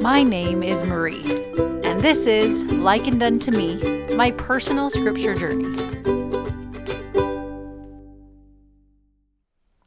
My 0.00 0.22
name 0.22 0.62
is 0.62 0.82
Marie, 0.82 1.22
and 1.84 2.00
this 2.00 2.24
is 2.24 2.62
Likened 2.62 3.22
Unto 3.22 3.50
Me, 3.50 4.06
my 4.14 4.30
personal 4.30 4.88
scripture 4.88 5.34
journey. 5.34 5.76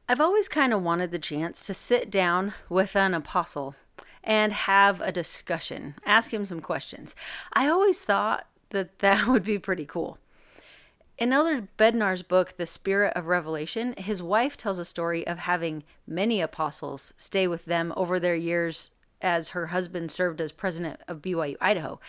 I've 0.08 0.22
always 0.22 0.48
kind 0.48 0.72
of 0.72 0.84
wanted 0.84 1.10
the 1.10 1.18
chance 1.18 1.66
to 1.66 1.74
sit 1.74 2.12
down 2.12 2.54
with 2.70 2.96
an 2.96 3.16
apostle 3.16 3.74
and 4.24 4.54
have 4.54 5.02
a 5.02 5.12
discussion, 5.12 5.96
ask 6.06 6.32
him 6.32 6.46
some 6.46 6.62
questions. 6.62 7.16
I 7.52 7.68
always 7.68 8.00
thought 8.00 8.46
that 8.70 9.00
that 9.00 9.26
would 9.26 9.44
be 9.44 9.58
pretty 9.58 9.86
cool. 9.86 10.20
In 11.18 11.34
Elder 11.34 11.70
Bednar's 11.76 12.22
book, 12.22 12.58
The 12.58 12.68
Spirit 12.68 13.14
of 13.16 13.26
Revelation, 13.26 13.96
his 13.98 14.22
wife 14.22 14.58
tells 14.58 14.78
a 14.78 14.86
story 14.86 15.26
of 15.26 15.40
having 15.40 15.84
many 16.06 16.40
apostles 16.40 17.14
stay 17.18 17.48
with 17.48 17.66
them 17.66 17.92
over 17.98 18.20
their 18.20 18.36
years 18.36 18.92
as 19.24 19.50
her 19.50 19.68
husband 19.68 20.12
served 20.12 20.42
as 20.42 20.52
president 20.52 21.00
of 21.08 21.22
BYU 21.22 21.56
Idaho. 21.62 22.00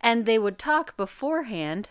And 0.00 0.26
they 0.26 0.38
would 0.38 0.58
talk 0.58 0.96
beforehand 0.96 1.90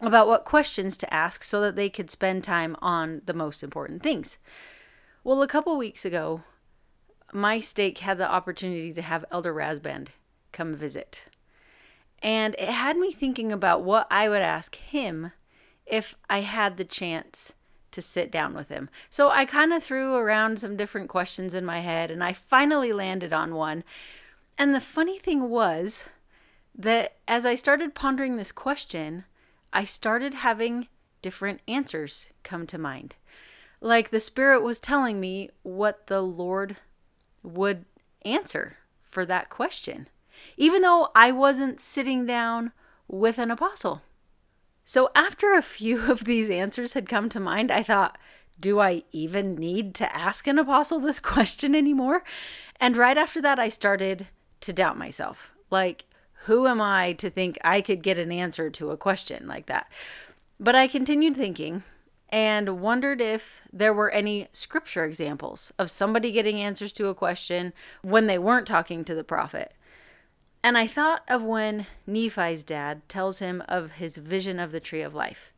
about 0.00 0.26
what 0.26 0.44
questions 0.44 0.96
to 0.96 1.14
ask 1.14 1.44
so 1.44 1.60
that 1.60 1.76
they 1.76 1.88
could 1.88 2.10
spend 2.10 2.42
time 2.42 2.76
on 2.80 3.22
the 3.26 3.34
most 3.34 3.62
important 3.62 4.02
things. 4.02 4.38
Well, 5.22 5.42
a 5.42 5.48
couple 5.48 5.76
weeks 5.76 6.04
ago, 6.04 6.42
my 7.32 7.60
stake 7.60 7.98
had 7.98 8.18
the 8.18 8.30
opportunity 8.30 8.92
to 8.92 9.02
have 9.02 9.24
Elder 9.30 9.54
Rasband 9.54 10.08
come 10.52 10.74
visit. 10.74 11.24
And 12.22 12.54
it 12.58 12.68
had 12.68 12.96
me 12.96 13.12
thinking 13.12 13.52
about 13.52 13.82
what 13.82 14.06
I 14.10 14.28
would 14.28 14.42
ask 14.42 14.74
him 14.76 15.32
if 15.84 16.14
I 16.28 16.40
had 16.40 16.76
the 16.76 16.84
chance 16.84 17.52
to 17.96 18.02
sit 18.02 18.30
down 18.30 18.52
with 18.52 18.68
him. 18.68 18.90
So 19.08 19.30
I 19.30 19.46
kind 19.46 19.72
of 19.72 19.82
threw 19.82 20.16
around 20.16 20.60
some 20.60 20.76
different 20.76 21.08
questions 21.08 21.54
in 21.54 21.64
my 21.64 21.80
head 21.80 22.10
and 22.10 22.22
I 22.22 22.34
finally 22.34 22.92
landed 22.92 23.32
on 23.32 23.54
one. 23.54 23.84
And 24.58 24.74
the 24.74 24.82
funny 24.82 25.18
thing 25.18 25.48
was 25.48 26.04
that 26.74 27.16
as 27.26 27.46
I 27.46 27.54
started 27.54 27.94
pondering 27.94 28.36
this 28.36 28.52
question, 28.52 29.24
I 29.72 29.84
started 29.84 30.34
having 30.34 30.88
different 31.22 31.60
answers 31.66 32.28
come 32.42 32.66
to 32.66 32.76
mind. 32.76 33.14
Like 33.80 34.10
the 34.10 34.20
Spirit 34.20 34.62
was 34.62 34.78
telling 34.78 35.18
me 35.18 35.48
what 35.62 36.06
the 36.06 36.20
Lord 36.20 36.76
would 37.42 37.86
answer 38.26 38.76
for 39.02 39.24
that 39.24 39.48
question, 39.48 40.08
even 40.58 40.82
though 40.82 41.08
I 41.14 41.32
wasn't 41.32 41.80
sitting 41.80 42.26
down 42.26 42.72
with 43.08 43.38
an 43.38 43.50
apostle. 43.50 44.02
So, 44.88 45.10
after 45.16 45.52
a 45.52 45.62
few 45.62 46.00
of 46.10 46.24
these 46.24 46.48
answers 46.48 46.94
had 46.94 47.08
come 47.08 47.28
to 47.30 47.40
mind, 47.40 47.70
I 47.70 47.82
thought, 47.82 48.16
do 48.58 48.80
I 48.80 49.02
even 49.12 49.56
need 49.56 49.94
to 49.96 50.16
ask 50.16 50.46
an 50.46 50.58
apostle 50.58 51.00
this 51.00 51.20
question 51.34 51.74
anymore? 51.74 52.24
And 52.80 52.96
right 52.96 53.18
after 53.18 53.42
that, 53.42 53.58
I 53.58 53.68
started 53.68 54.28
to 54.62 54.72
doubt 54.72 54.96
myself. 54.96 55.52
Like, 55.70 56.04
who 56.44 56.66
am 56.66 56.80
I 56.80 57.12
to 57.14 57.28
think 57.28 57.58
I 57.64 57.80
could 57.80 58.02
get 58.02 58.18
an 58.18 58.30
answer 58.30 58.70
to 58.70 58.90
a 58.90 58.96
question 58.96 59.48
like 59.48 59.66
that? 59.66 59.90
But 60.60 60.76
I 60.76 60.86
continued 60.86 61.36
thinking 61.36 61.82
and 62.28 62.80
wondered 62.80 63.20
if 63.20 63.62
there 63.72 63.92
were 63.92 64.10
any 64.10 64.48
scripture 64.52 65.04
examples 65.04 65.72
of 65.78 65.90
somebody 65.90 66.30
getting 66.30 66.60
answers 66.60 66.92
to 66.94 67.08
a 67.08 67.14
question 67.14 67.72
when 68.02 68.26
they 68.26 68.38
weren't 68.38 68.66
talking 68.66 69.04
to 69.04 69.14
the 69.14 69.24
prophet. 69.24 69.72
And 70.66 70.76
I 70.76 70.88
thought 70.88 71.22
of 71.28 71.44
when 71.44 71.86
Nephi's 72.08 72.64
dad 72.64 73.08
tells 73.08 73.38
him 73.38 73.62
of 73.68 73.92
his 73.92 74.16
vision 74.16 74.58
of 74.58 74.72
the 74.72 74.80
tree 74.80 75.00
of 75.00 75.14
life. 75.14 75.52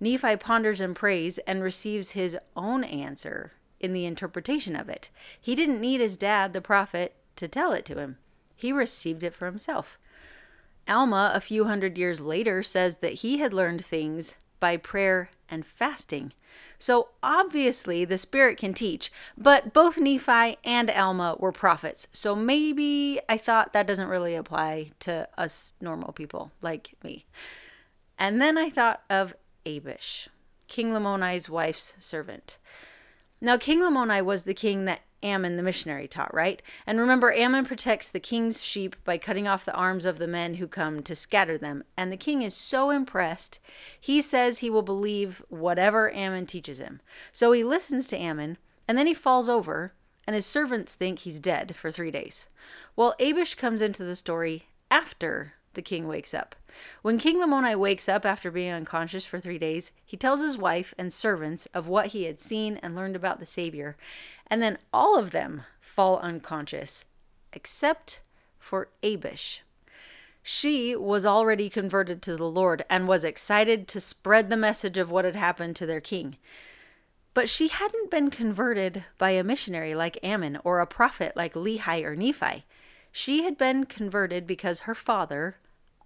Nephi 0.00 0.36
ponders 0.36 0.80
and 0.80 0.96
prays 0.96 1.36
and 1.46 1.62
receives 1.62 2.12
his 2.12 2.34
own 2.56 2.82
answer 2.82 3.52
in 3.78 3.92
the 3.92 4.06
interpretation 4.06 4.74
of 4.74 4.88
it. 4.88 5.10
He 5.38 5.54
didn't 5.54 5.82
need 5.82 6.00
his 6.00 6.16
dad, 6.16 6.54
the 6.54 6.62
prophet, 6.62 7.14
to 7.36 7.46
tell 7.46 7.72
it 7.72 7.84
to 7.84 7.98
him, 7.98 8.16
he 8.56 8.72
received 8.72 9.22
it 9.22 9.34
for 9.34 9.44
himself. 9.44 9.98
Alma, 10.88 11.30
a 11.34 11.42
few 11.42 11.64
hundred 11.64 11.98
years 11.98 12.18
later, 12.18 12.62
says 12.62 12.96
that 13.02 13.16
he 13.16 13.40
had 13.40 13.52
learned 13.52 13.84
things 13.84 14.36
by 14.60 14.76
prayer 14.76 15.30
and 15.48 15.64
fasting. 15.66 16.32
So 16.78 17.08
obviously 17.22 18.04
the 18.04 18.18
Spirit 18.18 18.58
can 18.58 18.74
teach, 18.74 19.10
but 19.36 19.72
both 19.72 19.98
Nephi 19.98 20.58
and 20.64 20.90
Alma 20.90 21.36
were 21.38 21.52
prophets. 21.52 22.06
So 22.12 22.34
maybe 22.36 23.20
I 23.28 23.38
thought 23.38 23.72
that 23.72 23.86
doesn't 23.86 24.08
really 24.08 24.34
apply 24.34 24.92
to 25.00 25.28
us 25.36 25.72
normal 25.80 26.12
people 26.12 26.52
like 26.62 26.94
me. 27.02 27.26
And 28.18 28.40
then 28.40 28.58
I 28.58 28.70
thought 28.70 29.02
of 29.08 29.34
Abish, 29.64 30.28
King 30.66 30.90
Lamoni's 30.90 31.48
wife's 31.48 31.94
servant. 31.98 32.58
Now, 33.40 33.56
King 33.56 33.80
Lamoni 33.80 34.24
was 34.24 34.42
the 34.42 34.54
king 34.54 34.84
that 34.86 35.02
Ammon 35.22 35.56
the 35.56 35.62
missionary 35.62 36.06
taught, 36.06 36.32
right? 36.32 36.62
And 36.86 37.00
remember, 37.00 37.32
Ammon 37.32 37.64
protects 37.64 38.08
the 38.08 38.20
king's 38.20 38.62
sheep 38.62 38.96
by 39.04 39.18
cutting 39.18 39.48
off 39.48 39.64
the 39.64 39.74
arms 39.74 40.04
of 40.04 40.18
the 40.18 40.26
men 40.26 40.54
who 40.54 40.66
come 40.66 41.02
to 41.02 41.16
scatter 41.16 41.58
them. 41.58 41.84
And 41.96 42.12
the 42.12 42.16
king 42.16 42.42
is 42.42 42.54
so 42.54 42.90
impressed, 42.90 43.58
he 44.00 44.22
says 44.22 44.58
he 44.58 44.70
will 44.70 44.82
believe 44.82 45.42
whatever 45.48 46.14
Ammon 46.14 46.46
teaches 46.46 46.78
him. 46.78 47.00
So 47.32 47.52
he 47.52 47.64
listens 47.64 48.06
to 48.08 48.18
Ammon, 48.18 48.58
and 48.86 48.96
then 48.96 49.06
he 49.06 49.14
falls 49.14 49.48
over, 49.48 49.92
and 50.26 50.34
his 50.34 50.46
servants 50.46 50.94
think 50.94 51.20
he's 51.20 51.40
dead 51.40 51.74
for 51.74 51.90
three 51.90 52.10
days. 52.10 52.46
Well, 52.94 53.14
Abish 53.18 53.56
comes 53.56 53.82
into 53.82 54.04
the 54.04 54.16
story 54.16 54.66
after 54.90 55.54
the 55.74 55.82
king 55.82 56.08
wakes 56.08 56.34
up. 56.34 56.54
When 57.02 57.18
King 57.18 57.38
Lamoni 57.38 57.78
wakes 57.78 58.08
up 58.08 58.24
after 58.24 58.50
being 58.50 58.72
unconscious 58.72 59.24
for 59.24 59.38
three 59.38 59.58
days, 59.58 59.90
he 60.04 60.16
tells 60.16 60.40
his 60.40 60.58
wife 60.58 60.94
and 60.98 61.12
servants 61.12 61.66
of 61.74 61.88
what 61.88 62.08
he 62.08 62.24
had 62.24 62.40
seen 62.40 62.78
and 62.82 62.94
learned 62.94 63.16
about 63.16 63.40
the 63.40 63.46
Savior, 63.46 63.96
and 64.46 64.62
then 64.62 64.78
all 64.92 65.18
of 65.18 65.30
them 65.30 65.62
fall 65.80 66.18
unconscious, 66.18 67.04
except 67.52 68.20
for 68.58 68.88
Abish. 69.02 69.60
She 70.42 70.96
was 70.96 71.26
already 71.26 71.68
converted 71.68 72.22
to 72.22 72.36
the 72.36 72.44
Lord 72.44 72.84
and 72.88 73.06
was 73.06 73.24
excited 73.24 73.86
to 73.88 74.00
spread 74.00 74.48
the 74.48 74.56
message 74.56 74.96
of 74.96 75.10
what 75.10 75.24
had 75.24 75.36
happened 75.36 75.76
to 75.76 75.86
their 75.86 76.00
king. 76.00 76.36
But 77.34 77.50
she 77.50 77.68
hadn't 77.68 78.10
been 78.10 78.30
converted 78.30 79.04
by 79.18 79.30
a 79.30 79.44
missionary 79.44 79.94
like 79.94 80.18
Ammon 80.22 80.58
or 80.64 80.80
a 80.80 80.86
prophet 80.86 81.36
like 81.36 81.54
Lehi 81.54 82.02
or 82.02 82.16
Nephi. 82.16 82.64
She 83.12 83.42
had 83.42 83.58
been 83.58 83.84
converted 83.84 84.46
because 84.46 84.80
her 84.80 84.94
father, 84.94 85.56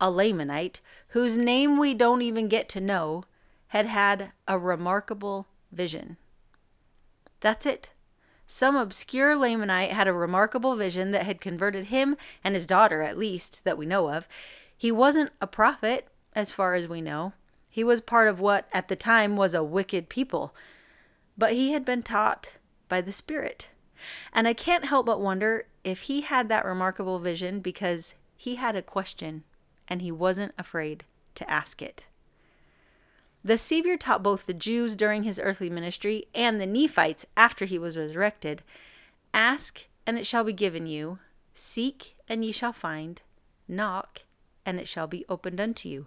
a 0.00 0.06
Lamanite, 0.06 0.80
whose 1.08 1.36
name 1.36 1.78
we 1.78 1.94
don't 1.94 2.22
even 2.22 2.48
get 2.48 2.68
to 2.70 2.80
know, 2.80 3.24
had 3.68 3.86
had 3.86 4.32
a 4.46 4.58
remarkable 4.58 5.46
vision. 5.70 6.16
That's 7.40 7.66
it. 7.66 7.90
Some 8.46 8.76
obscure 8.76 9.34
Lamanite 9.34 9.92
had 9.92 10.06
a 10.06 10.12
remarkable 10.12 10.76
vision 10.76 11.10
that 11.12 11.24
had 11.24 11.40
converted 11.40 11.86
him 11.86 12.16
and 12.44 12.54
his 12.54 12.66
daughter, 12.66 13.02
at 13.02 13.16
least, 13.16 13.64
that 13.64 13.78
we 13.78 13.86
know 13.86 14.10
of. 14.10 14.28
He 14.76 14.92
wasn't 14.92 15.32
a 15.40 15.46
prophet, 15.46 16.08
as 16.34 16.52
far 16.52 16.74
as 16.74 16.86
we 16.86 17.00
know. 17.00 17.32
He 17.68 17.82
was 17.82 18.00
part 18.00 18.28
of 18.28 18.40
what, 18.40 18.68
at 18.72 18.88
the 18.88 18.96
time, 18.96 19.36
was 19.36 19.54
a 19.54 19.64
wicked 19.64 20.08
people. 20.08 20.54
But 21.38 21.54
he 21.54 21.72
had 21.72 21.84
been 21.84 22.02
taught 22.02 22.56
by 22.88 23.00
the 23.00 23.12
Spirit. 23.12 23.70
And 24.32 24.48
I 24.48 24.54
can't 24.54 24.84
help 24.84 25.06
but 25.06 25.20
wonder 25.20 25.66
if 25.84 26.02
he 26.02 26.22
had 26.22 26.48
that 26.48 26.64
remarkable 26.64 27.18
vision 27.18 27.60
because 27.60 28.14
he 28.36 28.56
had 28.56 28.76
a 28.76 28.82
question 28.82 29.44
and 29.88 30.02
he 30.02 30.12
wasn't 30.12 30.54
afraid 30.58 31.04
to 31.34 31.48
ask 31.50 31.82
it. 31.82 32.06
The 33.44 33.58
Savior 33.58 33.96
taught 33.96 34.22
both 34.22 34.46
the 34.46 34.54
Jews 34.54 34.94
during 34.94 35.24
his 35.24 35.40
earthly 35.42 35.68
ministry 35.68 36.26
and 36.34 36.60
the 36.60 36.66
Nephites 36.66 37.26
after 37.36 37.64
he 37.64 37.78
was 37.78 37.96
resurrected 37.96 38.62
Ask, 39.34 39.86
and 40.06 40.18
it 40.18 40.26
shall 40.26 40.44
be 40.44 40.52
given 40.52 40.86
you. 40.86 41.18
Seek, 41.54 42.16
and 42.28 42.44
ye 42.44 42.52
shall 42.52 42.72
find. 42.72 43.22
Knock, 43.66 44.22
and 44.66 44.78
it 44.78 44.86
shall 44.86 45.06
be 45.06 45.24
opened 45.28 45.60
unto 45.60 45.88
you. 45.88 46.06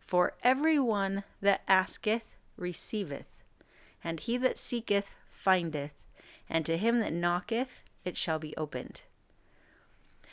For 0.00 0.34
every 0.42 0.78
one 0.78 1.24
that 1.42 1.62
asketh 1.68 2.22
receiveth, 2.56 3.26
and 4.02 4.20
he 4.20 4.38
that 4.38 4.56
seeketh 4.56 5.10
findeth, 5.30 5.92
and 6.48 6.64
to 6.66 6.76
him 6.76 7.00
that 7.00 7.12
knocketh 7.12 7.82
it 8.04 8.16
shall 8.16 8.38
be 8.38 8.56
opened. 8.56 9.02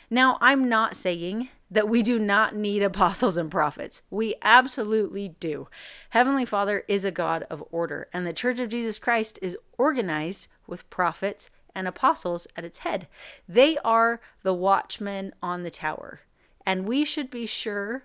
Now, 0.08 0.38
I'm 0.40 0.68
not 0.68 0.94
saying 0.94 1.48
that 1.68 1.88
we 1.88 2.02
do 2.02 2.18
not 2.18 2.54
need 2.54 2.82
apostles 2.82 3.36
and 3.36 3.50
prophets. 3.50 4.02
We 4.08 4.36
absolutely 4.40 5.34
do. 5.40 5.68
Heavenly 6.10 6.44
Father 6.44 6.84
is 6.86 7.04
a 7.04 7.10
God 7.10 7.44
of 7.50 7.64
order, 7.72 8.08
and 8.12 8.24
the 8.24 8.32
Church 8.32 8.60
of 8.60 8.68
Jesus 8.68 8.98
Christ 8.98 9.38
is 9.42 9.58
organized 9.76 10.46
with 10.66 10.88
prophets 10.90 11.50
and 11.74 11.88
apostles 11.88 12.46
at 12.56 12.64
its 12.64 12.78
head. 12.78 13.08
They 13.48 13.76
are 13.78 14.20
the 14.42 14.54
watchmen 14.54 15.32
on 15.42 15.64
the 15.64 15.70
tower, 15.70 16.20
and 16.64 16.86
we 16.86 17.04
should 17.04 17.30
be 17.30 17.46
sure 17.46 18.04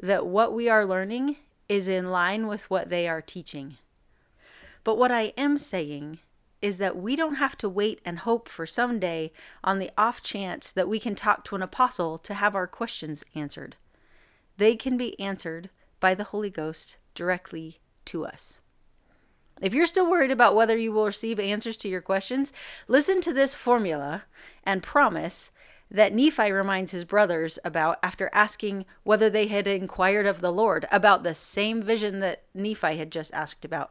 that 0.00 0.26
what 0.26 0.54
we 0.54 0.68
are 0.68 0.86
learning 0.86 1.36
is 1.68 1.88
in 1.88 2.10
line 2.10 2.46
with 2.46 2.70
what 2.70 2.90
they 2.90 3.08
are 3.08 3.20
teaching. 3.20 3.76
But 4.84 4.96
what 4.96 5.12
I 5.12 5.32
am 5.36 5.58
saying 5.58 6.20
is 6.62 6.78
that 6.78 6.96
we 6.96 7.16
don't 7.16 7.36
have 7.36 7.56
to 7.58 7.68
wait 7.68 8.00
and 8.04 8.20
hope 8.20 8.48
for 8.48 8.66
someday 8.66 9.32
on 9.64 9.78
the 9.78 9.90
off 9.96 10.22
chance 10.22 10.70
that 10.70 10.88
we 10.88 10.98
can 10.98 11.14
talk 11.14 11.44
to 11.44 11.54
an 11.54 11.62
apostle 11.62 12.18
to 12.18 12.34
have 12.34 12.54
our 12.54 12.66
questions 12.66 13.24
answered. 13.34 13.76
They 14.56 14.76
can 14.76 14.96
be 14.96 15.18
answered 15.18 15.70
by 16.00 16.14
the 16.14 16.24
Holy 16.24 16.50
Ghost 16.50 16.96
directly 17.14 17.80
to 18.06 18.26
us. 18.26 18.60
If 19.60 19.74
you're 19.74 19.86
still 19.86 20.10
worried 20.10 20.30
about 20.30 20.54
whether 20.54 20.76
you 20.76 20.92
will 20.92 21.06
receive 21.06 21.38
answers 21.38 21.76
to 21.78 21.88
your 21.88 22.00
questions, 22.00 22.52
listen 22.88 23.20
to 23.22 23.32
this 23.32 23.54
formula 23.54 24.24
and 24.64 24.82
promise 24.82 25.50
that 25.90 26.14
Nephi 26.14 26.52
reminds 26.52 26.92
his 26.92 27.04
brothers 27.04 27.58
about 27.64 27.98
after 28.02 28.30
asking 28.32 28.86
whether 29.02 29.28
they 29.28 29.48
had 29.48 29.66
inquired 29.66 30.24
of 30.24 30.40
the 30.40 30.52
Lord 30.52 30.86
about 30.90 31.24
the 31.24 31.34
same 31.34 31.82
vision 31.82 32.20
that 32.20 32.44
Nephi 32.54 32.96
had 32.96 33.10
just 33.10 33.34
asked 33.34 33.64
about. 33.64 33.90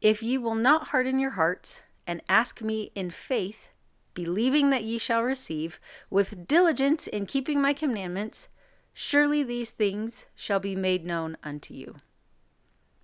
If 0.00 0.22
ye 0.22 0.36
will 0.38 0.54
not 0.54 0.88
harden 0.88 1.18
your 1.18 1.30
hearts 1.30 1.82
and 2.10 2.20
ask 2.28 2.60
me 2.60 2.90
in 2.96 3.08
faith, 3.08 3.68
believing 4.14 4.70
that 4.70 4.82
ye 4.82 4.98
shall 4.98 5.22
receive, 5.22 5.78
with 6.10 6.48
diligence 6.48 7.06
in 7.06 7.24
keeping 7.24 7.62
my 7.62 7.72
commandments, 7.72 8.48
surely 8.92 9.44
these 9.44 9.70
things 9.70 10.26
shall 10.34 10.58
be 10.58 10.74
made 10.74 11.06
known 11.06 11.36
unto 11.44 11.72
you. 11.72 11.94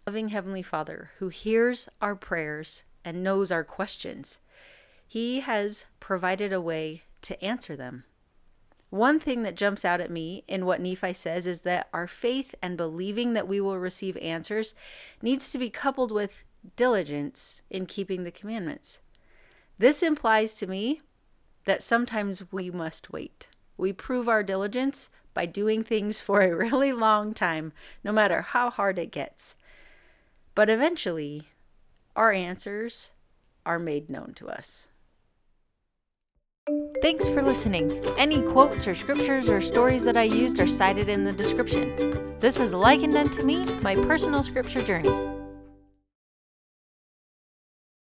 Loving 0.08 0.30
Heavenly 0.30 0.60
Father, 0.60 1.12
who 1.20 1.28
hears 1.28 1.88
our 2.00 2.16
prayers 2.16 2.82
and 3.04 3.22
knows 3.22 3.52
our 3.52 3.62
questions, 3.62 4.40
He 5.06 5.38
has 5.38 5.86
provided 6.00 6.52
a 6.52 6.60
way 6.60 7.02
to 7.22 7.40
answer 7.40 7.76
them. 7.76 8.02
One 8.90 9.18
thing 9.18 9.42
that 9.42 9.56
jumps 9.56 9.84
out 9.84 10.00
at 10.00 10.10
me 10.10 10.44
in 10.46 10.64
what 10.64 10.80
Nephi 10.80 11.12
says 11.12 11.46
is 11.46 11.62
that 11.62 11.88
our 11.92 12.06
faith 12.06 12.54
and 12.62 12.76
believing 12.76 13.32
that 13.34 13.48
we 13.48 13.60
will 13.60 13.78
receive 13.78 14.16
answers 14.18 14.74
needs 15.20 15.50
to 15.50 15.58
be 15.58 15.70
coupled 15.70 16.12
with 16.12 16.44
diligence 16.76 17.62
in 17.68 17.86
keeping 17.86 18.22
the 18.22 18.30
commandments. 18.30 19.00
This 19.78 20.02
implies 20.02 20.54
to 20.54 20.66
me 20.66 21.00
that 21.64 21.82
sometimes 21.82 22.50
we 22.52 22.70
must 22.70 23.12
wait. 23.12 23.48
We 23.76 23.92
prove 23.92 24.28
our 24.28 24.42
diligence 24.42 25.10
by 25.34 25.46
doing 25.46 25.82
things 25.82 26.18
for 26.18 26.40
a 26.40 26.54
really 26.54 26.92
long 26.92 27.34
time, 27.34 27.72
no 28.02 28.12
matter 28.12 28.40
how 28.40 28.70
hard 28.70 28.98
it 28.98 29.10
gets. 29.10 29.54
But 30.54 30.70
eventually, 30.70 31.48
our 32.14 32.32
answers 32.32 33.10
are 33.66 33.78
made 33.78 34.08
known 34.08 34.32
to 34.36 34.48
us. 34.48 34.86
Thanks 37.00 37.28
for 37.28 37.42
listening. 37.42 38.02
Any 38.18 38.42
quotes 38.42 38.88
or 38.88 38.94
scriptures 38.96 39.48
or 39.48 39.60
stories 39.60 40.02
that 40.02 40.16
I 40.16 40.24
used 40.24 40.58
are 40.58 40.66
cited 40.66 41.08
in 41.08 41.22
the 41.22 41.32
description. 41.32 42.36
This 42.40 42.58
is 42.58 42.74
likened 42.74 43.14
unto 43.14 43.44
me, 43.44 43.64
my 43.82 43.94
personal 43.94 44.42
scripture 44.42 44.82
journey. 44.82 45.25